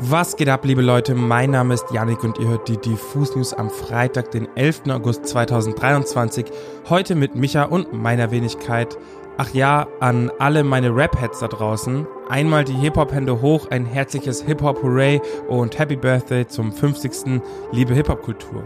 Was 0.00 0.36
geht 0.36 0.48
ab, 0.48 0.64
liebe 0.64 0.80
Leute? 0.80 1.16
Mein 1.16 1.50
Name 1.50 1.74
ist 1.74 1.90
Yannick 1.90 2.22
und 2.22 2.38
ihr 2.38 2.46
hört 2.46 2.68
die 2.68 2.76
Diffus 2.76 3.34
News 3.34 3.52
am 3.52 3.68
Freitag, 3.68 4.30
den 4.30 4.46
11. 4.54 4.82
August 4.90 5.26
2023. 5.26 6.46
Heute 6.88 7.16
mit 7.16 7.34
Micha 7.34 7.64
und 7.64 7.92
meiner 7.92 8.30
Wenigkeit. 8.30 8.96
Ach 9.38 9.52
ja, 9.52 9.88
an 9.98 10.30
alle 10.38 10.62
meine 10.62 10.94
Rap-Heads 10.94 11.40
da 11.40 11.48
draußen. 11.48 12.06
Einmal 12.28 12.64
die 12.64 12.74
Hip-Hop-Hände 12.74 13.40
hoch, 13.40 13.66
ein 13.70 13.86
herzliches 13.86 14.42
Hip-Hop-Hooray 14.42 15.20
und 15.48 15.76
Happy 15.76 15.96
Birthday 15.96 16.46
zum 16.46 16.70
50. 16.70 17.42
Liebe 17.72 17.92
Hip-Hop-Kultur. 17.92 18.62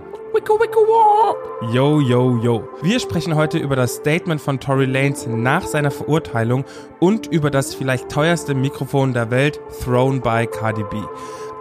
Wicko, 0.50 0.80
wah. 0.88 1.72
Yo, 1.72 2.00
yo, 2.00 2.36
yo. 2.42 2.68
Wir 2.82 2.98
sprechen 2.98 3.36
heute 3.36 3.58
über 3.58 3.76
das 3.76 3.96
Statement 3.96 4.40
von 4.40 4.58
Tory 4.58 4.86
Lanez 4.86 5.26
nach 5.26 5.64
seiner 5.64 5.90
Verurteilung 5.90 6.64
und 7.00 7.28
über 7.28 7.50
das 7.50 7.74
vielleicht 7.74 8.10
teuerste 8.10 8.54
Mikrofon 8.54 9.12
der 9.12 9.30
Welt, 9.30 9.60
thrown 9.84 10.20
by 10.20 10.46
Cardi 10.46 10.84
B. 10.90 10.96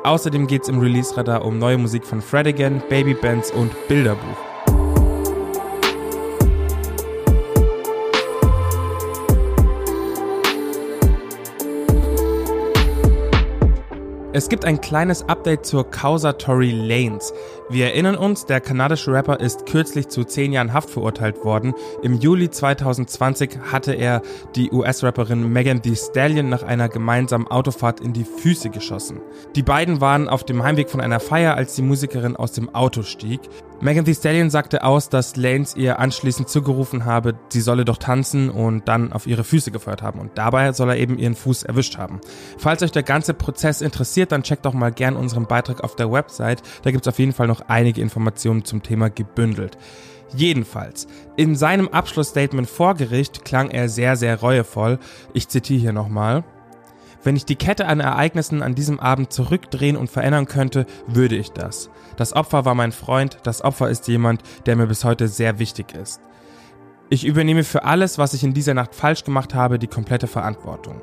Außerdem 0.03 0.47
geht's 0.47 0.67
im 0.67 0.79
Release-Radar 0.79 1.45
um 1.45 1.59
neue 1.59 1.77
Musik 1.77 2.05
von 2.05 2.21
Fred 2.21 2.47
Again, 2.47 2.81
Baby 2.89 3.13
Bands 3.13 3.51
und 3.51 3.71
Bilderbuch. 3.87 4.51
Es 14.33 14.47
gibt 14.47 14.63
ein 14.63 14.79
kleines 14.79 15.27
Update 15.27 15.65
zur 15.65 15.91
Causa 15.91 16.31
Tory 16.31 16.71
Lanez. 16.71 17.33
Wir 17.71 17.85
erinnern 17.85 18.17
uns, 18.17 18.45
der 18.45 18.59
kanadische 18.59 19.13
Rapper 19.13 19.39
ist 19.39 19.65
kürzlich 19.65 20.09
zu 20.09 20.25
10 20.25 20.51
Jahren 20.51 20.73
Haft 20.73 20.89
verurteilt 20.89 21.45
worden. 21.45 21.73
Im 22.03 22.15
Juli 22.15 22.49
2020 22.49 23.59
hatte 23.71 23.93
er 23.93 24.21
die 24.57 24.71
US-Rapperin 24.71 25.53
Megan 25.53 25.81
Thee 25.81 25.95
Stallion 25.95 26.49
nach 26.49 26.63
einer 26.63 26.89
gemeinsamen 26.89 27.47
Autofahrt 27.47 28.01
in 28.01 28.11
die 28.11 28.25
Füße 28.25 28.71
geschossen. 28.71 29.21
Die 29.55 29.63
beiden 29.63 30.01
waren 30.01 30.27
auf 30.27 30.43
dem 30.43 30.63
Heimweg 30.63 30.89
von 30.89 30.99
einer 30.99 31.21
Feier, 31.21 31.55
als 31.55 31.73
die 31.75 31.81
Musikerin 31.81 32.35
aus 32.35 32.51
dem 32.51 32.75
Auto 32.75 33.03
stieg. 33.03 33.39
Megan 33.83 34.05
Thee 34.05 34.13
Stallion 34.13 34.51
sagte 34.51 34.83
aus, 34.83 35.09
dass 35.09 35.37
Lanes 35.37 35.75
ihr 35.75 35.97
anschließend 35.97 36.47
zugerufen 36.47 37.05
habe, 37.05 37.33
sie 37.49 37.61
solle 37.61 37.83
doch 37.83 37.97
tanzen 37.97 38.51
und 38.51 38.87
dann 38.87 39.11
auf 39.11 39.25
ihre 39.25 39.43
Füße 39.43 39.71
gefeuert 39.71 40.03
haben. 40.03 40.19
Und 40.19 40.37
dabei 40.37 40.71
soll 40.73 40.89
er 40.89 40.97
eben 40.97 41.17
ihren 41.17 41.33
Fuß 41.33 41.63
erwischt 41.63 41.97
haben. 41.97 42.21
Falls 42.59 42.83
euch 42.83 42.91
der 42.91 43.01
ganze 43.01 43.33
Prozess 43.33 43.81
interessiert, 43.81 44.31
dann 44.33 44.43
checkt 44.43 44.65
doch 44.65 44.73
mal 44.73 44.91
gern 44.91 45.15
unseren 45.15 45.47
Beitrag 45.47 45.83
auf 45.83 45.95
der 45.95 46.11
Website. 46.11 46.61
Da 46.83 46.91
gibt's 46.91 47.07
auf 47.07 47.17
jeden 47.17 47.33
Fall 47.33 47.47
noch 47.47 47.60
einige 47.67 48.01
Informationen 48.01 48.65
zum 48.65 48.83
Thema 48.83 49.09
gebündelt. 49.09 49.77
Jedenfalls, 50.33 51.07
in 51.35 51.55
seinem 51.55 51.89
Abschlussstatement 51.89 52.69
vor 52.69 52.95
Gericht 52.95 53.43
klang 53.43 53.69
er 53.69 53.89
sehr, 53.89 54.15
sehr 54.15 54.39
reuevoll. 54.39 54.99
Ich 55.33 55.49
zitiere 55.49 55.81
hier 55.81 55.93
nochmal. 55.93 56.43
Wenn 57.23 57.35
ich 57.35 57.45
die 57.45 57.55
Kette 57.55 57.85
an 57.85 57.99
Ereignissen 57.99 58.63
an 58.63 58.73
diesem 58.73 58.99
Abend 58.99 59.31
zurückdrehen 59.31 59.95
und 59.95 60.09
verändern 60.09 60.47
könnte, 60.47 60.85
würde 61.05 61.35
ich 61.35 61.51
das. 61.51 61.89
Das 62.17 62.33
Opfer 62.33 62.65
war 62.65 62.73
mein 62.73 62.91
Freund, 62.91 63.37
das 63.43 63.63
Opfer 63.63 63.89
ist 63.89 64.07
jemand, 64.07 64.41
der 64.65 64.75
mir 64.75 64.87
bis 64.87 65.03
heute 65.03 65.27
sehr 65.27 65.59
wichtig 65.59 65.93
ist. 65.93 66.21
Ich 67.09 67.25
übernehme 67.25 67.63
für 67.63 67.83
alles, 67.83 68.17
was 68.17 68.33
ich 68.33 68.43
in 68.43 68.53
dieser 68.53 68.73
Nacht 68.73 68.95
falsch 68.95 69.23
gemacht 69.23 69.53
habe, 69.53 69.77
die 69.77 69.87
komplette 69.87 70.27
Verantwortung. 70.27 71.01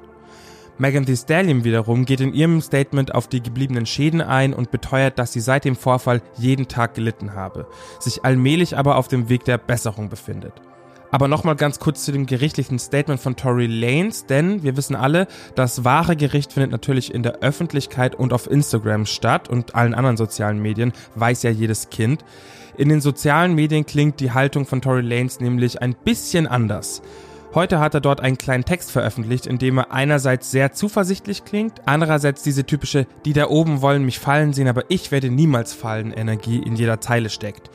Megan 0.81 1.07
Thee 1.07 1.17
Stallion 1.17 1.65
wiederum 1.65 2.05
geht 2.05 2.21
in 2.21 2.33
ihrem 2.33 2.61
Statement 2.61 3.13
auf 3.13 3.27
die 3.27 3.43
gebliebenen 3.43 3.85
Schäden 3.85 4.21
ein 4.21 4.55
und 4.55 4.71
beteuert, 4.71 5.19
dass 5.19 5.33
sie 5.33 5.41
seit 5.41 5.65
dem 5.65 5.75
Vorfall 5.75 6.23
jeden 6.37 6.69
Tag 6.69 6.95
gelitten 6.95 7.35
habe, 7.35 7.67
sich 7.99 8.25
allmählich 8.25 8.77
aber 8.77 8.97
auf 8.97 9.09
dem 9.09 9.29
Weg 9.29 9.45
der 9.45 9.59
Besserung 9.59 10.09
befindet. 10.09 10.53
Aber 11.11 11.27
nochmal 11.27 11.57
ganz 11.57 11.81
kurz 11.81 12.05
zu 12.05 12.13
dem 12.13 12.27
gerichtlichen 12.27 12.79
Statement 12.79 13.19
von 13.19 13.35
Tory 13.35 13.67
Lanes, 13.67 14.27
denn 14.27 14.63
wir 14.63 14.77
wissen 14.77 14.95
alle, 14.95 15.27
das 15.57 15.85
wahre 15.85 16.15
Gericht 16.15 16.53
findet 16.53 16.71
natürlich 16.71 17.13
in 17.13 17.25
der 17.25 17.41
Öffentlichkeit 17.41 18.15
und 18.15 18.33
auf 18.33 18.49
Instagram 18.49 19.07
statt 19.07 19.49
und 19.49 19.75
allen 19.75 19.95
anderen 19.95 20.17
sozialen 20.17 20.61
Medien, 20.61 20.93
weiß 21.17 21.43
ja 21.43 21.51
jedes 21.51 21.91
Kind. 21.91 22.25
In 22.77 22.89
den 22.89 23.01
sozialen 23.01 23.55
Medien 23.55 23.85
klingt 23.85 24.21
die 24.21 24.31
Haltung 24.31 24.65
von 24.65 24.81
Tory 24.81 25.01
Lanes 25.01 25.41
nämlich 25.41 25.83
ein 25.83 25.97
bisschen 26.05 26.47
anders. 26.47 27.03
Heute 27.55 27.81
hat 27.81 27.95
er 27.95 28.03
dort 28.03 28.21
einen 28.21 28.37
kleinen 28.37 28.67
Text 28.67 28.91
veröffentlicht, 28.91 29.47
in 29.47 29.57
dem 29.57 29.79
er 29.79 29.91
einerseits 29.91 30.51
sehr 30.51 30.73
zuversichtlich 30.73 31.47
klingt, 31.47 31.81
andererseits 31.87 32.43
diese 32.43 32.65
typische, 32.65 33.07
die 33.25 33.33
da 33.33 33.49
oben 33.49 33.81
wollen 33.81 34.05
mich 34.05 34.19
fallen 34.19 34.53
sehen, 34.53 34.69
aber 34.69 34.85
ich 34.89 35.11
werde 35.11 35.31
niemals 35.31 35.73
fallen 35.73 36.13
Energie 36.13 36.59
in 36.59 36.77
jeder 36.77 37.01
Zeile 37.01 37.31
steckt. 37.31 37.71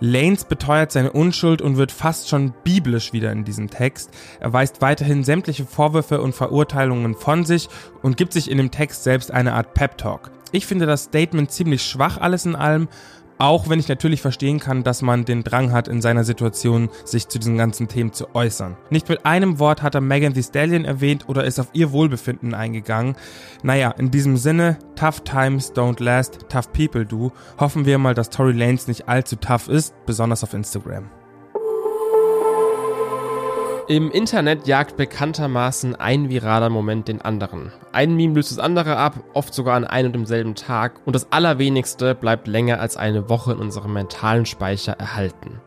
Lanes 0.00 0.44
beteuert 0.44 0.90
seine 0.90 1.12
Unschuld 1.12 1.62
und 1.62 1.76
wird 1.76 1.92
fast 1.92 2.28
schon 2.28 2.52
biblisch 2.64 3.12
wieder 3.12 3.30
in 3.30 3.44
diesem 3.44 3.70
Text. 3.70 4.10
Er 4.40 4.52
weist 4.52 4.80
weiterhin 4.80 5.22
sämtliche 5.22 5.66
Vorwürfe 5.66 6.20
und 6.20 6.34
Verurteilungen 6.34 7.14
von 7.14 7.44
sich 7.44 7.68
und 8.02 8.16
gibt 8.16 8.32
sich 8.32 8.50
in 8.50 8.58
dem 8.58 8.72
Text 8.72 9.04
selbst 9.04 9.30
eine 9.30 9.52
Art 9.52 9.74
Pep 9.74 9.98
Talk. 9.98 10.32
Ich 10.50 10.66
finde 10.66 10.86
das 10.86 11.04
Statement 11.04 11.52
ziemlich 11.52 11.84
schwach 11.84 12.18
alles 12.18 12.44
in 12.44 12.56
allem 12.56 12.88
auch 13.42 13.68
wenn 13.68 13.80
ich 13.80 13.88
natürlich 13.88 14.22
verstehen 14.22 14.60
kann, 14.60 14.84
dass 14.84 15.02
man 15.02 15.24
den 15.24 15.42
Drang 15.42 15.72
hat, 15.72 15.88
in 15.88 16.00
seiner 16.00 16.22
Situation 16.22 16.88
sich 17.04 17.26
zu 17.26 17.40
diesen 17.40 17.58
ganzen 17.58 17.88
Themen 17.88 18.12
zu 18.12 18.36
äußern. 18.36 18.76
Nicht 18.88 19.08
mit 19.08 19.26
einem 19.26 19.58
Wort 19.58 19.82
hat 19.82 19.96
er 19.96 20.00
Megan 20.00 20.32
Thee 20.32 20.44
Stallion 20.44 20.84
erwähnt 20.84 21.28
oder 21.28 21.42
ist 21.42 21.58
auf 21.58 21.66
ihr 21.72 21.90
Wohlbefinden 21.90 22.54
eingegangen. 22.54 23.16
Naja, 23.64 23.90
in 23.98 24.12
diesem 24.12 24.36
Sinne, 24.36 24.78
tough 24.94 25.22
times 25.22 25.72
don't 25.72 26.00
last, 26.00 26.38
tough 26.48 26.72
people 26.72 27.04
do. 27.04 27.32
Hoffen 27.58 27.84
wir 27.84 27.98
mal, 27.98 28.14
dass 28.14 28.30
Tory 28.30 28.52
Lanez 28.52 28.86
nicht 28.86 29.08
allzu 29.08 29.34
tough 29.34 29.68
ist, 29.68 29.92
besonders 30.06 30.44
auf 30.44 30.54
Instagram. 30.54 31.10
Im 33.88 34.12
Internet 34.12 34.68
jagt 34.68 34.96
bekanntermaßen 34.96 35.96
ein 35.96 36.28
viraler 36.30 36.70
Moment 36.70 37.08
den 37.08 37.20
anderen. 37.20 37.72
Ein 37.90 38.14
Meme 38.14 38.34
löst 38.34 38.52
das 38.52 38.60
andere 38.60 38.96
ab, 38.96 39.14
oft 39.34 39.52
sogar 39.52 39.74
an 39.74 39.84
einem 39.84 40.06
und 40.06 40.12
demselben 40.12 40.54
Tag, 40.54 41.00
und 41.04 41.16
das 41.16 41.32
Allerwenigste 41.32 42.14
bleibt 42.14 42.46
länger 42.46 42.78
als 42.78 42.96
eine 42.96 43.28
Woche 43.28 43.52
in 43.52 43.58
unserem 43.58 43.92
mentalen 43.92 44.46
Speicher 44.46 44.92
erhalten. 44.92 45.60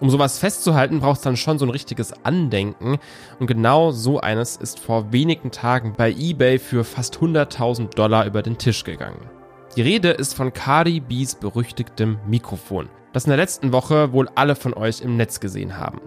Um 0.00 0.10
sowas 0.10 0.38
festzuhalten, 0.38 0.98
braucht 0.98 1.18
es 1.18 1.22
dann 1.22 1.36
schon 1.36 1.58
so 1.58 1.66
ein 1.66 1.70
richtiges 1.70 2.12
Andenken. 2.24 2.98
Und 3.38 3.46
genau 3.46 3.92
so 3.92 4.18
eines 4.18 4.56
ist 4.56 4.80
vor 4.80 5.12
wenigen 5.12 5.52
Tagen 5.52 5.92
bei 5.96 6.10
eBay 6.10 6.58
für 6.58 6.82
fast 6.82 7.18
100.000 7.18 7.94
Dollar 7.94 8.26
über 8.26 8.42
den 8.42 8.58
Tisch 8.58 8.82
gegangen. 8.82 9.30
Die 9.76 9.82
Rede 9.82 10.10
ist 10.10 10.34
von 10.34 10.52
Cardi 10.52 10.98
B's 10.98 11.36
berüchtigtem 11.36 12.18
Mikrofon, 12.26 12.88
das 13.12 13.26
in 13.26 13.30
der 13.30 13.36
letzten 13.36 13.72
Woche 13.72 14.12
wohl 14.12 14.28
alle 14.34 14.56
von 14.56 14.74
euch 14.74 15.02
im 15.02 15.16
Netz 15.16 15.38
gesehen 15.38 15.78
haben. 15.78 16.00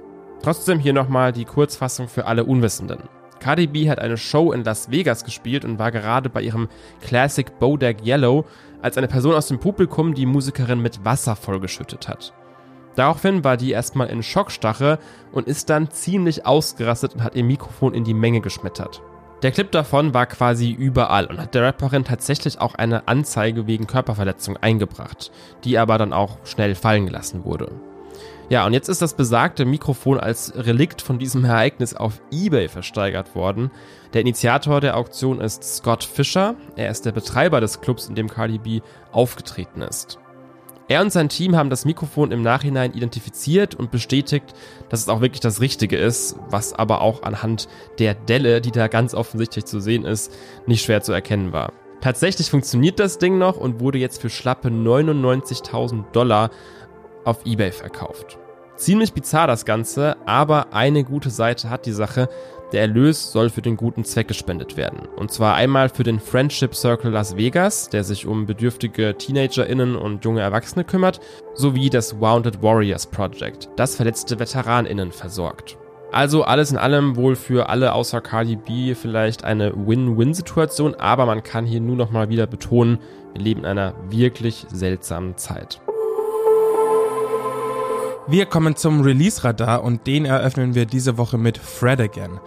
Trotzdem 0.43 0.77
hier 0.77 0.91
nochmal 0.91 1.31
die 1.31 1.45
Kurzfassung 1.45 2.09
für 2.09 2.25
alle 2.25 2.43
Unwissenden. 2.43 3.03
Cardi 3.39 3.65
B 3.65 3.89
hat 3.89 3.99
eine 3.99 4.17
Show 4.17 4.51
in 4.51 4.65
Las 4.65 4.91
Vegas 4.91 5.23
gespielt 5.23 5.63
und 5.63 5.79
war 5.79 5.89
gerade 5.89 6.29
bei 6.29 6.41
ihrem 6.41 6.67
Classic 7.01 7.47
Bodak 7.59 8.05
Yellow, 8.05 8.45
als 8.81 8.97
eine 8.97 9.07
Person 9.07 9.35
aus 9.35 9.47
dem 9.47 9.59
Publikum 9.59 10.13
die 10.13 10.25
Musikerin 10.25 10.81
mit 10.81 11.05
Wasser 11.05 11.37
vollgeschüttet 11.37 12.09
hat. 12.09 12.33
Daraufhin 12.95 13.45
war 13.45 13.55
die 13.55 13.71
erstmal 13.71 14.09
in 14.09 14.21
Schockstache 14.21 14.99
und 15.31 15.47
ist 15.47 15.69
dann 15.69 15.89
ziemlich 15.91 16.45
ausgerastet 16.45 17.15
und 17.15 17.23
hat 17.23 17.35
ihr 17.35 17.43
Mikrofon 17.45 17.93
in 17.93 18.03
die 18.03 18.13
Menge 18.13 18.41
geschmettert. 18.41 19.01
Der 19.43 19.51
Clip 19.51 19.71
davon 19.71 20.13
war 20.13 20.25
quasi 20.25 20.71
überall 20.71 21.25
und 21.25 21.39
hat 21.39 21.55
der 21.55 21.63
Rapperin 21.63 22.03
tatsächlich 22.03 22.59
auch 22.59 22.75
eine 22.75 23.07
Anzeige 23.07 23.65
wegen 23.65 23.87
Körperverletzung 23.87 24.57
eingebracht, 24.57 25.31
die 25.63 25.77
aber 25.77 25.97
dann 25.97 26.11
auch 26.11 26.37
schnell 26.43 26.75
fallen 26.75 27.05
gelassen 27.05 27.45
wurde. 27.45 27.71
Ja, 28.49 28.65
und 28.65 28.73
jetzt 28.73 28.89
ist 28.89 29.01
das 29.01 29.15
besagte 29.15 29.65
Mikrofon 29.65 30.19
als 30.19 30.53
Relikt 30.55 31.01
von 31.01 31.17
diesem 31.17 31.45
Ereignis 31.45 31.93
auf 31.93 32.21
eBay 32.31 32.67
versteigert 32.67 33.35
worden. 33.35 33.71
Der 34.13 34.21
Initiator 34.21 34.81
der 34.81 34.97
Auktion 34.97 35.39
ist 35.39 35.63
Scott 35.63 36.03
Fisher. 36.03 36.55
Er 36.75 36.91
ist 36.91 37.05
der 37.05 37.13
Betreiber 37.13 37.61
des 37.61 37.81
Clubs, 37.81 38.07
in 38.07 38.15
dem 38.15 38.29
Cardi 38.29 38.57
B 38.59 38.81
aufgetreten 39.11 39.81
ist. 39.81 40.19
Er 40.89 41.01
und 41.01 41.13
sein 41.13 41.29
Team 41.29 41.55
haben 41.55 41.69
das 41.69 41.85
Mikrofon 41.85 42.31
im 42.31 42.41
Nachhinein 42.41 42.93
identifiziert 42.93 43.73
und 43.73 43.89
bestätigt, 43.89 44.53
dass 44.89 44.99
es 44.99 45.09
auch 45.09 45.21
wirklich 45.21 45.39
das 45.39 45.61
Richtige 45.61 45.97
ist, 45.97 46.35
was 46.49 46.73
aber 46.73 47.01
auch 47.01 47.23
anhand 47.23 47.69
der 47.99 48.13
Delle, 48.13 48.59
die 48.59 48.71
da 48.71 48.89
ganz 48.89 49.13
offensichtlich 49.13 49.63
zu 49.63 49.79
sehen 49.79 50.03
ist, 50.03 50.33
nicht 50.67 50.83
schwer 50.83 51.01
zu 51.01 51.13
erkennen 51.13 51.53
war. 51.53 51.71
Tatsächlich 52.01 52.51
funktioniert 52.51 52.99
das 52.99 53.17
Ding 53.17 53.37
noch 53.37 53.55
und 53.55 53.79
wurde 53.79 53.97
jetzt 53.97 54.21
für 54.21 54.29
schlappe 54.29 54.67
99.000 54.67 56.11
Dollar 56.11 56.51
auf 57.25 57.45
eBay 57.45 57.71
verkauft. 57.71 58.37
Ziemlich 58.75 59.13
bizarr 59.13 59.47
das 59.47 59.65
Ganze, 59.65 60.17
aber 60.25 60.73
eine 60.73 61.03
gute 61.03 61.29
Seite 61.29 61.69
hat 61.69 61.85
die 61.85 61.91
Sache. 61.91 62.27
Der 62.71 62.81
Erlös 62.81 63.31
soll 63.31 63.51
für 63.51 63.61
den 63.61 63.77
guten 63.77 64.03
Zweck 64.03 64.27
gespendet 64.27 64.77
werden. 64.77 65.07
Und 65.15 65.31
zwar 65.31 65.53
einmal 65.53 65.89
für 65.89 66.01
den 66.01 66.19
Friendship 66.19 66.73
Circle 66.73 67.11
Las 67.11 67.37
Vegas, 67.37 67.89
der 67.89 68.03
sich 68.03 68.25
um 68.25 68.47
bedürftige 68.47 69.15
TeenagerInnen 69.15 69.95
und 69.95 70.25
junge 70.25 70.41
Erwachsene 70.41 70.83
kümmert, 70.83 71.19
sowie 71.53 71.91
das 71.91 72.19
Wounded 72.19 72.63
Warriors 72.63 73.05
Project, 73.05 73.69
das 73.75 73.95
verletzte 73.95 74.39
VeteranInnen 74.39 75.11
versorgt. 75.11 75.77
Also 76.11 76.43
alles 76.43 76.71
in 76.71 76.77
allem 76.77 77.15
wohl 77.15 77.35
für 77.35 77.69
alle 77.69 77.93
außer 77.93 78.21
Cardi 78.21 78.55
B 78.55 78.95
vielleicht 78.95 79.43
eine 79.43 79.73
Win-Win-Situation, 79.75 80.95
aber 80.95 81.27
man 81.27 81.43
kann 81.43 81.65
hier 81.65 81.79
nur 81.79 81.95
noch 81.95 82.09
mal 82.09 82.29
wieder 82.29 82.47
betonen, 82.47 82.99
wir 83.33 83.41
leben 83.41 83.61
in 83.61 83.65
einer 83.67 83.93
wirklich 84.09 84.65
seltsamen 84.71 85.37
Zeit. 85.37 85.82
Wir 88.25 88.45
kommen 88.45 88.77
zum 88.77 89.01
Release-Radar 89.01 89.83
und 89.83 90.07
den 90.07 90.23
eröffnen 90.23 90.75
wir 90.75 90.85
diese 90.85 91.17
Woche 91.17 91.37
mit 91.37 91.57
Fred 91.57 91.99
Again. 91.99 92.39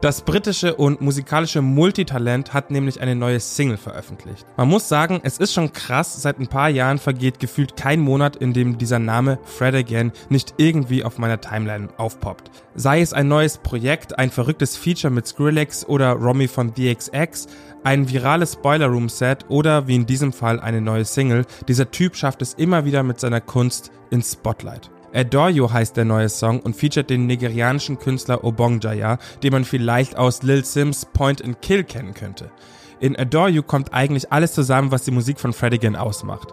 Das 0.00 0.20
britische 0.20 0.76
und 0.76 1.00
musikalische 1.00 1.60
Multitalent 1.60 2.54
hat 2.54 2.70
nämlich 2.70 3.00
eine 3.00 3.16
neue 3.16 3.40
Single 3.40 3.76
veröffentlicht. 3.76 4.46
Man 4.56 4.68
muss 4.68 4.88
sagen, 4.88 5.20
es 5.24 5.38
ist 5.38 5.52
schon 5.52 5.72
krass, 5.72 6.22
seit 6.22 6.38
ein 6.38 6.46
paar 6.46 6.68
Jahren 6.68 6.98
vergeht 6.98 7.40
gefühlt 7.40 7.76
kein 7.76 7.98
Monat, 7.98 8.36
in 8.36 8.52
dem 8.52 8.78
dieser 8.78 9.00
Name 9.00 9.40
Fred 9.42 9.74
Again 9.74 10.12
nicht 10.28 10.54
irgendwie 10.56 11.02
auf 11.02 11.18
meiner 11.18 11.40
Timeline 11.40 11.88
aufpoppt. 11.96 12.52
Sei 12.76 13.00
es 13.00 13.12
ein 13.12 13.26
neues 13.26 13.58
Projekt, 13.58 14.16
ein 14.16 14.30
verrücktes 14.30 14.76
Feature 14.76 15.12
mit 15.12 15.26
Skrillex 15.26 15.84
oder 15.84 16.12
Romy 16.12 16.46
von 16.46 16.72
DXX, 16.74 17.48
ein 17.82 18.08
virales 18.08 18.54
Boiler 18.54 18.86
Room 18.86 19.08
Set 19.08 19.46
oder 19.48 19.88
wie 19.88 19.96
in 19.96 20.06
diesem 20.06 20.32
Fall 20.32 20.60
eine 20.60 20.80
neue 20.80 21.04
Single, 21.04 21.44
dieser 21.66 21.90
Typ 21.90 22.14
schafft 22.14 22.40
es 22.40 22.54
immer 22.54 22.84
wieder 22.84 23.02
mit 23.02 23.18
seiner 23.18 23.40
Kunst 23.40 23.90
ins 24.10 24.32
Spotlight. 24.32 24.93
Adore 25.14 25.50
You 25.50 25.70
heißt 25.70 25.96
der 25.96 26.04
neue 26.04 26.28
Song 26.28 26.58
und 26.58 26.74
featuret 26.74 27.08
den 27.08 27.26
nigerianischen 27.26 28.00
Künstler 28.00 28.42
Obongjaya, 28.42 29.18
den 29.44 29.52
man 29.52 29.64
vielleicht 29.64 30.16
aus 30.16 30.42
Lil 30.42 30.64
Sims 30.64 31.06
Point 31.06 31.42
and 31.42 31.62
Kill 31.62 31.84
kennen 31.84 32.14
könnte. 32.14 32.50
In 32.98 33.16
Adore 33.16 33.48
You 33.48 33.62
kommt 33.62 33.94
eigentlich 33.94 34.32
alles 34.32 34.54
zusammen, 34.54 34.90
was 34.90 35.04
die 35.04 35.12
Musik 35.12 35.38
von 35.38 35.52
Fredigan 35.52 35.94
ausmacht. 35.94 36.48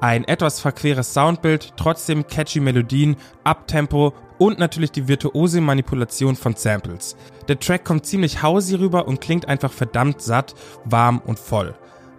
Ein 0.00 0.24
etwas 0.24 0.60
verqueres 0.60 1.12
Soundbild, 1.12 1.74
trotzdem 1.76 2.26
catchy 2.26 2.60
Melodien, 2.60 3.16
Uptempo 3.44 4.14
und 4.38 4.58
natürlich 4.58 4.92
die 4.92 5.08
virtuose 5.08 5.60
Manipulation 5.60 6.36
von 6.36 6.54
Samples. 6.54 7.16
Der 7.48 7.60
Track 7.60 7.84
kommt 7.84 8.06
ziemlich 8.06 8.42
hausy 8.42 8.76
rüber 8.76 9.08
und 9.08 9.20
klingt 9.20 9.46
einfach 9.46 9.72
verdammt 9.72 10.22
satt, 10.22 10.54
warm 10.84 11.20
und 11.24 11.38
voll. 11.38 11.74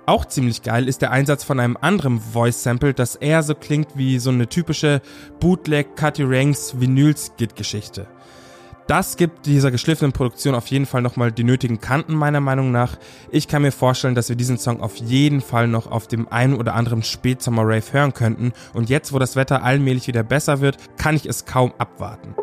Auch 0.10 0.24
ziemlich 0.24 0.62
geil 0.62 0.88
ist 0.88 1.02
der 1.02 1.12
Einsatz 1.12 1.44
von 1.44 1.60
einem 1.60 1.76
anderen 1.82 2.22
Voice-Sample, 2.22 2.94
das 2.94 3.16
eher 3.16 3.44
so 3.44 3.54
klingt 3.54 3.90
wie 3.96 4.20
so 4.20 4.30
eine 4.30 4.48
typische 4.48 5.02
Bootleg 5.42 5.98
Cutty 5.98 6.24
Ranks 6.24 6.80
Vinyl-Skit-Geschichte. 6.80 8.08
Das 8.88 9.18
gibt 9.18 9.46
dieser 9.46 9.70
geschliffenen 9.70 10.14
Produktion 10.14 10.56
auf 10.56 10.68
jeden 10.68 10.86
Fall 10.86 11.02
nochmal 11.02 11.34
die 11.34 11.44
nötigen 11.44 11.82
Kanten 11.82 12.16
meiner 12.16 12.40
Meinung 12.40 12.72
nach. 12.72 12.96
Ich 13.32 13.50
kann 13.50 13.64
mir 13.64 13.74
vorstellen, 13.74 14.16
dass 14.16 14.30
wir 14.30 14.38
diesen 14.38 14.58
Song 14.58 14.80
auf 14.80 14.96
jeden 14.96 15.42
Fall 15.42 15.68
noch 15.68 15.92
auf 15.92 16.08
dem 16.08 16.30
einen 16.30 16.54
oder 16.56 16.74
anderen 16.74 17.04
Spätsommer-Rave 17.04 17.92
hören 17.92 18.14
könnten 18.14 18.54
und 18.74 18.90
jetzt, 18.90 19.12
wo 19.12 19.20
das 19.20 19.36
Wetter 19.36 19.62
allmählich 19.62 20.08
wieder 20.08 20.24
besser 20.24 20.62
wird, 20.62 20.78
kann 20.98 21.18
ich 21.18 21.26
es 21.26 21.44
kaum 21.44 21.74
abwarten. 21.80 22.34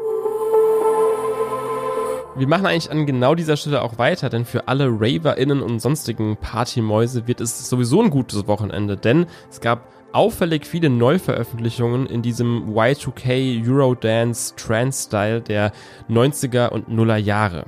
Wir 2.36 2.48
machen 2.48 2.66
eigentlich 2.66 2.90
an 2.90 3.06
genau 3.06 3.36
dieser 3.36 3.56
Stelle 3.56 3.82
auch 3.82 3.96
weiter, 3.98 4.28
denn 4.28 4.44
für 4.44 4.66
alle 4.66 4.88
RaverInnen 4.88 5.62
und 5.62 5.78
sonstigen 5.78 6.36
Partymäuse 6.36 7.28
wird 7.28 7.40
es 7.40 7.68
sowieso 7.68 8.02
ein 8.02 8.10
gutes 8.10 8.48
Wochenende, 8.48 8.96
denn 8.96 9.26
es 9.48 9.60
gab 9.60 9.86
auffällig 10.12 10.66
viele 10.66 10.90
Neuveröffentlichungen 10.90 12.06
in 12.06 12.22
diesem 12.22 12.74
Y2K 12.74 13.64
Eurodance 13.68 14.56
Trance 14.56 15.06
Style 15.06 15.42
der 15.42 15.70
90er 16.10 16.70
und 16.70 16.88
Nuller 16.88 17.18
Jahre. 17.18 17.66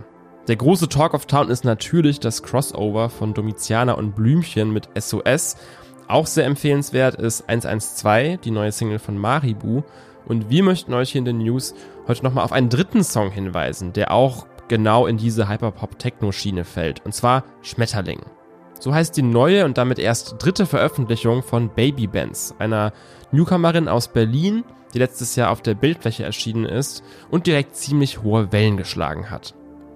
Der 0.49 0.57
große 0.57 0.89
Talk 0.89 1.15
of 1.15 1.27
Town 1.27 1.49
ist 1.49 1.65
natürlich 1.65 2.19
das 2.19 2.43
Crossover 2.43 3.09
von 3.09 3.35
Domiziana 3.35 3.93
und 3.93 4.17
Blümchen 4.17 4.73
mit 4.73 4.89
SOS. 4.99 5.57
Auch 6.09 6.27
sehr 6.27 6.45
empfehlenswert 6.45 7.15
ist 7.15 7.49
112, 7.49 8.41
die 8.41 8.51
neue 8.51 8.73
Single 8.73 8.99
von 8.99 9.17
Maribu. 9.17 9.83
Und 10.27 10.51
wir 10.51 10.65
möchten 10.65 10.93
euch 10.93 11.13
hier 11.13 11.21
in 11.21 11.25
den 11.25 11.39
News 11.39 11.73
heute 12.09 12.25
nochmal 12.25 12.45
auf 12.45 12.53
einen 12.53 12.69
dritten 12.69 13.05
Song 13.05 13.31
hinweisen, 13.31 13.93
der 13.93 14.13
auch 14.13 14.47
genau 14.69 15.07
in 15.07 15.17
diese 15.17 15.49
Hyperpop-Techno-Schiene 15.49 16.65
fällt, 16.65 17.05
und 17.05 17.13
zwar 17.13 17.45
Schmetterling. 17.63 18.21
So 18.79 18.95
heißt 18.95 19.17
die 19.17 19.23
neue 19.23 19.65
und 19.65 19.79
damit 19.79 19.99
erst 19.99 20.37
dritte 20.39 20.67
Veröffentlichung 20.67 21.43
von 21.43 21.71
Baby 21.71 22.07
Bands, 22.07 22.55
einer 22.59 22.93
Newcomerin 23.33 23.89
aus 23.89 24.09
Berlin, 24.09 24.65
die 24.93 24.99
letztes 24.99 25.37
Jahr 25.37 25.51
auf 25.51 25.63
der 25.63 25.75
Bildfläche 25.75 26.25
erschienen 26.25 26.65
ist 26.65 27.03
und 27.31 27.47
direkt 27.47 27.77
ziemlich 27.77 28.23
hohe 28.23 28.53
Wellen 28.53 28.77
geschlagen 28.77 29.31
hat. 29.31 29.55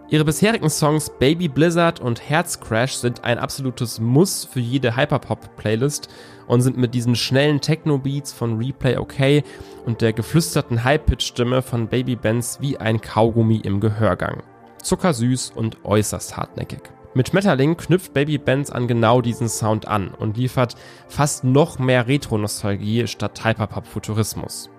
Ihre 0.09 0.25
bisherigen 0.25 0.71
Songs 0.71 1.11
Baby 1.21 1.47
Blizzard 1.47 2.01
und 2.01 2.29
Herz 2.29 2.59
Crash 2.59 2.95
sind 2.95 3.23
ein 3.23 3.39
absolutes 3.39 4.01
Muss 4.01 4.45
für 4.45 4.59
jede 4.59 4.97
Hyperpop-Playlist 4.97 6.09
und 6.49 6.63
sind 6.63 6.77
mit 6.77 6.95
diesen 6.95 7.15
schnellen 7.15 7.61
Techno-Beats 7.61 8.33
von 8.33 8.59
Replay 8.59 8.97
OK 8.97 9.45
und 9.87 10.01
der 10.01 10.13
geflüsterten 10.13 10.83
High-Pitch-Stimme 10.83 11.63
von 11.63 11.87
Baby 11.87 12.17
Bands 12.17 12.59
wie 12.61 12.77
ein 12.77 13.01
Kaugummi 13.01 13.59
im 13.59 13.79
Gehörgang 13.79 14.43
zuckersüß 14.83 15.53
und 15.55 15.85
äußerst 15.85 16.37
hartnäckig. 16.37 16.83
Mit 17.13 17.29
Schmetterling 17.29 17.77
knüpft 17.77 18.15
Baby 18.15 18.39
Benz 18.39 18.71
an 18.71 18.87
genau 18.87 19.21
diesen 19.21 19.49
Sound 19.49 19.89
an 19.89 20.15
und 20.15 20.37
liefert 20.37 20.77
fast 21.09 21.43
noch 21.43 21.81
mehr 21.81 22.07
Retro-Nostalgie 22.07 23.09
statt 23.09 23.45
Hyperpop-Futurismus. 23.45 24.71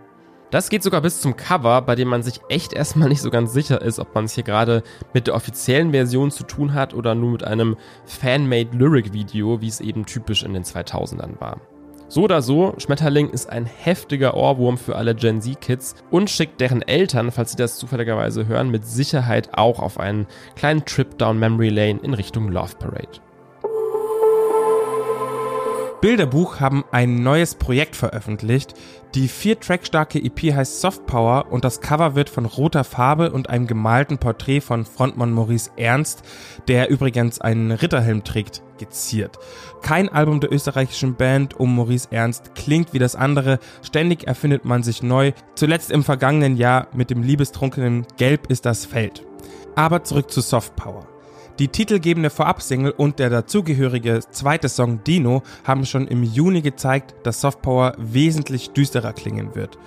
Das 0.52 0.70
geht 0.70 0.84
sogar 0.84 1.02
bis 1.02 1.22
zum 1.22 1.38
Cover, 1.38 1.82
bei 1.82 1.96
dem 1.96 2.10
man 2.10 2.24
sich 2.24 2.42
echt 2.50 2.74
erstmal 2.74 3.08
nicht 3.08 3.22
so 3.22 3.30
ganz 3.30 3.54
sicher 3.54 3.82
ist, 3.82 4.00
ob 4.00 4.14
man 4.16 4.26
es 4.26 4.34
hier 4.34 4.44
gerade 4.44 4.84
mit 5.14 5.28
der 5.28 5.36
offiziellen 5.36 5.92
Version 5.92 6.30
zu 6.30 6.44
tun 6.44 6.74
hat 6.74 6.94
oder 6.94 7.16
nur 7.16 7.32
mit 7.32 7.44
einem 7.46 7.78
Fan-made 8.06 8.78
Lyric-Video, 8.78 9.62
wie 9.62 9.70
es 9.70 9.80
eben 9.80 10.06
typisch 10.06 10.44
in 10.44 10.54
den 10.54 10.64
2000ern 10.64 11.40
war. 11.40 11.62
So 12.12 12.24
oder 12.24 12.42
so, 12.42 12.74
Schmetterling 12.78 13.30
ist 13.30 13.50
ein 13.50 13.66
heftiger 13.66 14.36
Ohrwurm 14.36 14.78
für 14.78 14.98
alle 14.98 15.16
Gen 15.16 15.40
Z-Kids 15.40 15.96
und 16.10 16.30
schickt 16.30 16.60
deren 16.60 16.82
Eltern, 16.82 17.32
falls 17.32 17.52
sie 17.52 17.56
das 17.56 17.78
zufälligerweise 17.78 18.48
hören, 18.48 18.70
mit 18.70 18.86
Sicherheit 18.86 19.48
auch 19.54 19.80
auf 19.80 19.98
einen 19.98 20.28
kleinen 20.58 20.84
Trip 20.84 21.18
down 21.18 21.40
Memory 21.40 21.70
Lane 21.70 22.02
in 22.04 22.14
Richtung 22.14 22.50
Love 22.50 22.76
Parade. 22.78 23.22
Bilderbuch 26.02 26.60
haben 26.60 26.84
ein 26.92 27.22
neues 27.22 27.54
Projekt 27.54 27.96
veröffentlicht. 27.96 28.74
Die 29.14 29.28
vier 29.28 29.60
Track 29.60 29.86
starke 29.86 30.18
EP 30.18 30.56
heißt 30.56 30.82
Soft 30.82 31.06
Power 31.06 31.52
und 31.52 31.64
das 31.64 31.80
Cover 31.80 32.16
wird 32.16 32.28
von 32.28 32.46
roter 32.46 32.84
Farbe 32.84 33.30
und 33.32 33.52
einem 33.52 33.68
gemalten 33.68 34.18
Porträt 34.18 34.62
von 34.62 34.84
Frontmann 34.84 35.32
Maurice 35.32 35.70
Ernst, 35.78 36.24
der 36.68 36.90
übrigens 36.90 37.40
einen 37.40 37.72
Ritterhelm 37.72 38.24
trägt, 38.24 38.64
geziert. 38.80 39.38
Kein 39.84 40.10
Album 40.10 40.40
der 40.40 40.52
österreichischen 40.52 41.14
Band 41.14 41.60
um 41.60 41.76
Maurice 41.76 42.08
Ernst 42.10 42.56
klingt 42.56 42.94
wie 42.94 43.00
das 43.00 43.16
andere. 43.16 43.60
Ständig 43.84 44.26
erfindet 44.26 44.66
man 44.66 44.82
sich 44.82 45.04
neu. 45.04 45.34
Zuletzt 45.54 45.92
im 45.92 46.04
vergangenen 46.04 46.58
Jahr 46.58 46.88
mit 46.94 47.12
dem 47.12 47.22
liebestrunkenen 47.22 48.08
Gelb 48.18 48.50
ist 48.50 48.66
das 48.66 48.88
Feld. 48.88 49.24
Aber 49.76 50.04
zurück 50.04 50.32
zu 50.32 50.42
Soft 50.42 50.76
Power. 50.76 51.11
Die 51.60 51.68
titelgebende 51.68 52.30
Vorabsingle 52.30 52.92
und 52.92 53.20
der 53.20 53.30
dazugehörige 53.30 54.22
zweite 54.32 54.70
Song 54.70 55.04
Dino 55.04 55.44
haben 55.64 55.86
schon 55.86 56.08
im 56.08 56.24
Juni 56.24 56.62
gezeigt, 56.62 57.14
dass 57.24 57.42
Softpower 57.42 57.94
wesentlich 57.98 58.72
düsterer 58.72 59.14
klingen 59.14 59.54
wird. 59.56 59.78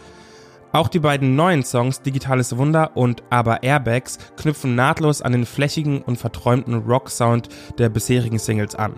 Auch 0.72 0.88
die 0.88 0.98
beiden 0.98 1.36
neuen 1.36 1.62
Songs 1.62 2.02
Digitales 2.02 2.56
Wunder 2.56 2.96
und 2.96 3.22
Aber 3.30 3.62
Airbags 3.62 4.18
knüpfen 4.36 4.74
nahtlos 4.74 5.22
an 5.22 5.32
den 5.32 5.46
flächigen 5.46 6.02
und 6.02 6.16
verträumten 6.16 6.74
Rock-Sound 6.74 7.48
der 7.78 7.88
bisherigen 7.88 8.38
Singles 8.38 8.74
an. 8.74 8.94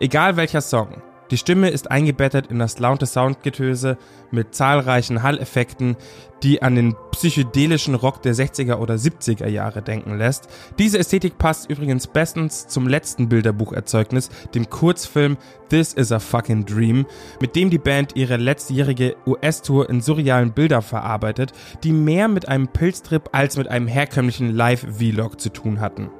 Egal 0.00 0.36
welcher 0.36 0.60
Song, 0.60 1.02
die 1.30 1.36
Stimme 1.36 1.70
ist 1.70 1.90
eingebettet 1.90 2.48
in 2.48 2.58
das 2.58 2.78
laute 2.78 3.06
Soundgetöse 3.06 3.98
mit 4.30 4.54
zahlreichen 4.54 5.22
Halleffekten, 5.22 5.96
die 6.42 6.62
an 6.62 6.74
den 6.74 6.94
psychedelischen 7.12 7.94
Rock 7.94 8.22
der 8.22 8.34
60er 8.34 8.76
oder 8.76 8.94
70er 8.94 9.48
Jahre 9.48 9.82
denken 9.82 10.16
lässt. 10.16 10.48
Diese 10.78 10.98
Ästhetik 10.98 11.38
passt 11.38 11.68
übrigens 11.68 12.06
bestens 12.06 12.68
zum 12.68 12.86
letzten 12.86 13.28
Bilderbucherzeugnis, 13.28 14.30
dem 14.54 14.70
Kurzfilm 14.70 15.36
This 15.68 15.92
is 15.92 16.12
a 16.12 16.18
Fucking 16.18 16.64
Dream, 16.64 17.06
mit 17.40 17.56
dem 17.56 17.70
die 17.70 17.78
Band 17.78 18.16
ihre 18.16 18.36
letztjährige 18.36 19.16
US-Tour 19.26 19.90
in 19.90 20.00
surrealen 20.00 20.52
Bildern 20.52 20.82
verarbeitet, 20.82 21.52
die 21.84 21.92
mehr 21.92 22.28
mit 22.28 22.48
einem 22.48 22.68
Pilztrip 22.68 23.30
als 23.32 23.56
mit 23.56 23.68
einem 23.68 23.86
herkömmlichen 23.88 24.54
Live-Vlog 24.54 25.40
zu 25.40 25.50
tun 25.50 25.80
hatten. 25.80 26.10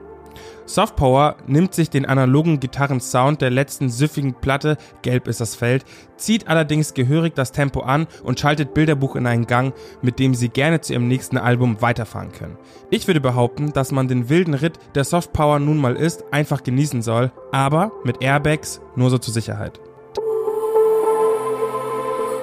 Softpower 0.68 1.36
nimmt 1.46 1.72
sich 1.72 1.88
den 1.88 2.04
analogen 2.04 2.60
Gitarrensound 2.60 3.40
der 3.40 3.48
letzten 3.48 3.88
süffigen 3.88 4.34
Platte, 4.34 4.76
Gelb 5.00 5.26
ist 5.26 5.40
das 5.40 5.54
Feld, 5.54 5.86
zieht 6.18 6.46
allerdings 6.46 6.92
gehörig 6.92 7.34
das 7.34 7.52
Tempo 7.52 7.80
an 7.80 8.06
und 8.22 8.38
schaltet 8.38 8.74
Bilderbuch 8.74 9.16
in 9.16 9.26
einen 9.26 9.46
Gang, 9.46 9.74
mit 10.02 10.18
dem 10.18 10.34
sie 10.34 10.50
gerne 10.50 10.82
zu 10.82 10.92
ihrem 10.92 11.08
nächsten 11.08 11.38
Album 11.38 11.80
weiterfahren 11.80 12.32
können. 12.32 12.58
Ich 12.90 13.06
würde 13.06 13.20
behaupten, 13.20 13.72
dass 13.72 13.92
man 13.92 14.08
den 14.08 14.28
wilden 14.28 14.52
Ritt, 14.52 14.78
der 14.94 15.04
Softpower 15.04 15.58
nun 15.58 15.78
mal 15.78 15.96
ist, 15.96 16.24
einfach 16.32 16.62
genießen 16.62 17.00
soll, 17.00 17.32
aber 17.50 17.90
mit 18.04 18.20
Airbags 18.20 18.82
nur 18.94 19.08
so 19.08 19.16
zur 19.16 19.32
Sicherheit. 19.32 19.80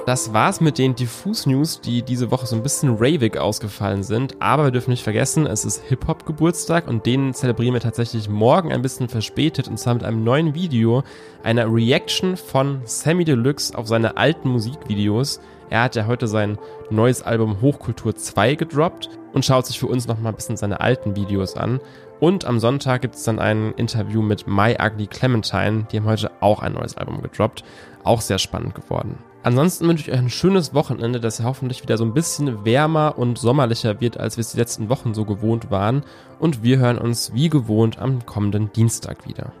Das 0.06 0.32
war's 0.32 0.60
mit 0.60 0.78
den 0.78 0.94
Diffus-News, 0.94 1.80
die 1.80 2.02
diese 2.02 2.30
Woche 2.30 2.46
so 2.46 2.54
ein 2.54 2.62
bisschen 2.62 2.94
ravig 2.94 3.36
ausgefallen 3.36 4.04
sind. 4.04 4.40
Aber 4.40 4.66
wir 4.66 4.70
dürfen 4.70 4.90
nicht 4.90 5.02
vergessen, 5.02 5.48
es 5.48 5.64
ist 5.64 5.82
Hip-Hop-Geburtstag 5.82 6.86
und 6.86 7.06
den 7.06 7.34
zelebrieren 7.34 7.74
wir 7.74 7.80
tatsächlich 7.80 8.28
morgen 8.28 8.72
ein 8.72 8.82
bisschen 8.82 9.08
verspätet 9.08 9.66
und 9.66 9.80
zwar 9.80 9.94
mit 9.94 10.04
einem 10.04 10.22
neuen 10.22 10.54
Video, 10.54 11.02
einer 11.42 11.66
Reaction 11.66 12.36
von 12.36 12.82
Sammy 12.84 13.24
Deluxe 13.24 13.76
auf 13.76 13.88
seine 13.88 14.16
alten 14.16 14.48
Musikvideos. 14.50 15.40
Er 15.70 15.82
hat 15.82 15.96
ja 15.96 16.06
heute 16.06 16.28
sein 16.28 16.56
neues 16.88 17.22
Album 17.22 17.60
Hochkultur 17.60 18.14
2 18.14 18.54
gedroppt 18.54 19.10
und 19.32 19.44
schaut 19.44 19.66
sich 19.66 19.80
für 19.80 19.88
uns 19.88 20.06
nochmal 20.06 20.30
ein 20.32 20.36
bisschen 20.36 20.56
seine 20.56 20.80
alten 20.80 21.16
Videos 21.16 21.56
an. 21.56 21.80
Und 22.20 22.44
am 22.44 22.60
Sonntag 22.60 23.02
gibt 23.02 23.16
es 23.16 23.24
dann 23.24 23.40
ein 23.40 23.72
Interview 23.72 24.22
mit 24.22 24.46
My 24.46 24.76
Ugly 24.80 25.08
Clementine. 25.08 25.88
Die 25.90 25.96
haben 25.96 26.06
heute 26.06 26.30
auch 26.38 26.62
ein 26.62 26.74
neues 26.74 26.96
Album 26.96 27.22
gedroppt. 27.22 27.64
Auch 28.04 28.20
sehr 28.20 28.38
spannend 28.38 28.76
geworden. 28.76 29.18
Ansonsten 29.46 29.86
wünsche 29.86 30.02
ich 30.02 30.12
euch 30.12 30.18
ein 30.18 30.28
schönes 30.28 30.74
Wochenende, 30.74 31.20
das 31.20 31.40
hoffentlich 31.40 31.80
wieder 31.80 31.96
so 31.96 32.04
ein 32.04 32.14
bisschen 32.14 32.64
wärmer 32.64 33.14
und 33.16 33.38
sommerlicher 33.38 34.00
wird, 34.00 34.18
als 34.18 34.36
wir 34.36 34.40
es 34.40 34.50
die 34.50 34.58
letzten 34.58 34.88
Wochen 34.88 35.14
so 35.14 35.24
gewohnt 35.24 35.70
waren. 35.70 36.02
Und 36.40 36.64
wir 36.64 36.78
hören 36.78 36.98
uns 36.98 37.32
wie 37.32 37.48
gewohnt 37.48 38.00
am 38.00 38.26
kommenden 38.26 38.72
Dienstag 38.72 39.24
wieder. 39.24 39.52